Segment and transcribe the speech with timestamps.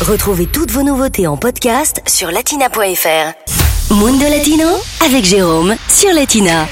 [0.00, 3.92] Retrouvez toutes vos nouveautés en podcast sur latina.fr.
[3.94, 4.66] Mundo Latino
[5.04, 6.66] avec Jérôme sur Latina.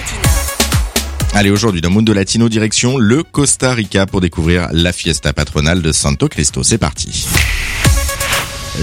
[1.34, 5.92] Allez, aujourd'hui dans Mundo Latino, direction le Costa Rica pour découvrir la fiesta patronale de
[5.92, 6.62] Santo Cristo.
[6.62, 7.26] C'est parti.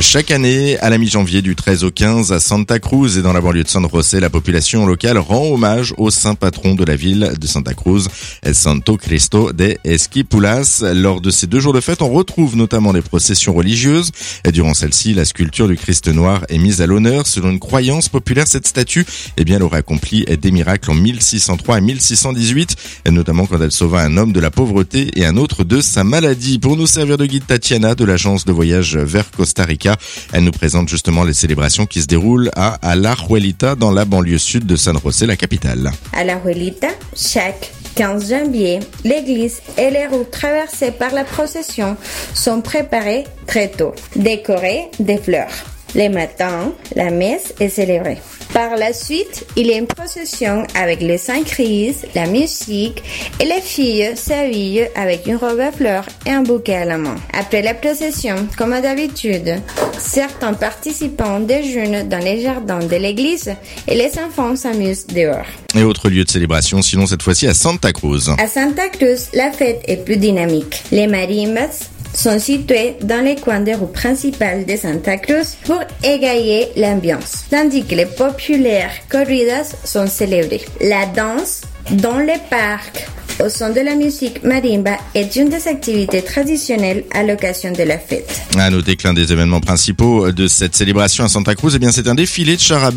[0.01, 3.39] Chaque année, à la mi-janvier, du 13 au 15, à Santa Cruz et dans la
[3.39, 7.31] banlieue de San José, la population locale rend hommage au saint patron de la ville
[7.39, 8.09] de Santa Cruz,
[8.51, 10.83] Santo Cristo de Esquipulas.
[10.93, 14.11] Lors de ces deux jours de fête, on retrouve notamment les processions religieuses.
[14.43, 17.25] Et durant celle-ci, la sculpture du Christ noir est mise à l'honneur.
[17.25, 19.05] Selon une croyance populaire, cette statue,
[19.37, 22.75] eh bien, elle aurait accompli des miracles en 1603 et 1618,
[23.05, 26.03] et notamment quand elle sauva un homme de la pauvreté et un autre de sa
[26.03, 26.59] maladie.
[26.59, 29.84] Pour nous servir de guide, Tatiana de l'agence de voyage vers Costa Rica
[30.33, 34.65] elle nous présente justement les célébrations qui se déroulent à Alajuelita dans la banlieue sud
[34.65, 35.91] de San José, la capitale.
[36.13, 41.95] Alajuelita, chaque 15 janvier, l'église et les routes traversées par la procession
[42.33, 45.51] sont préparées très tôt, décorées de fleurs.
[45.95, 48.17] Les matins, la messe est célébrée.
[48.55, 53.03] Par la suite, il y a une procession avec les cinq crises, la musique
[53.41, 57.17] et les filles s'habillent avec une robe à fleurs et un bouquet à la main.
[57.33, 59.61] Après la procession, comme d'habitude,
[59.99, 63.53] certains participants déjeunent dans les jardins de l'église
[63.89, 65.47] et les enfants s'amusent dehors.
[65.75, 68.29] Et autre lieu de célébration, sinon cette fois-ci à Santa Cruz.
[68.37, 70.81] À Santa Cruz, la fête est plus dynamique.
[70.93, 76.69] Les marimbas sont situés dans les coins des rues principales de Santa Cruz pour égayer
[76.77, 80.65] l'ambiance, tandis que les populaires corridas sont célébrées.
[80.81, 83.07] La danse dans les parcs
[83.43, 87.97] au son de la musique marimba est une des activités traditionnelles à l'occasion de la
[87.97, 88.41] fête.
[88.57, 91.91] À noter que l'un des événements principaux de cette célébration à Santa Cruz, eh bien,
[91.91, 92.91] c'est un défilé de char à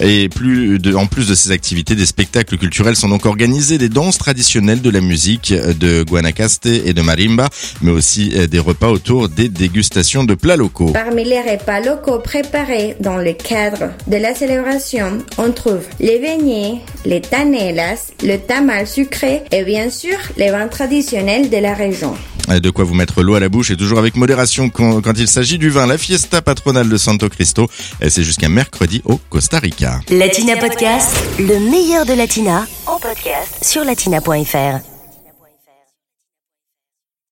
[0.00, 3.88] Et plus de, en plus de ces activités, des spectacles culturels sont donc organisés, des
[3.88, 7.48] danses traditionnelles de la musique de Guanacaste et de marimba,
[7.82, 10.90] mais aussi euh, des repas autour des dégustations de plats locaux.
[10.92, 16.80] Parmi les repas locaux préparés dans le cadre de la célébration, on trouve les beignets,
[17.04, 22.16] les tanelas, le tamal sucré et bien sûr les vins traditionnels de la région.
[22.48, 25.58] De quoi vous mettre l'eau à la bouche et toujours avec modération quand, il s'agit
[25.58, 25.86] du vin.
[25.86, 27.68] La fiesta patronale de Santo Cristo,
[28.00, 30.00] c'est jusqu'à mercredi au Costa Rica.
[30.10, 34.89] Latina Podcast, le meilleur de Latina, en podcast sur latina.fr.